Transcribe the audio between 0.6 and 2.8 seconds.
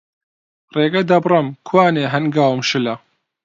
ڕێگە دەبڕم، کوانێ هەنگاوم